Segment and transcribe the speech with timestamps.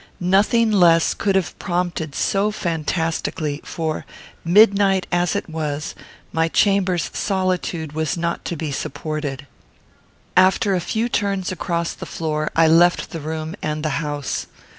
[0.19, 4.03] Nothing less could have prompted so fantastically; for,
[4.43, 5.93] midnight as it was,
[6.33, 9.45] my chamber's solitude was not to be supported.
[10.35, 14.47] After a few turns across the floor, I left the room, and the house.